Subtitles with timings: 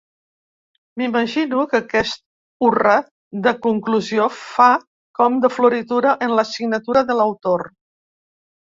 [1.01, 2.17] M'imagino que aquest
[2.69, 2.95] hurra
[3.49, 4.71] de conclusió fa
[5.21, 7.71] com de floritura en la signatura de l'autor.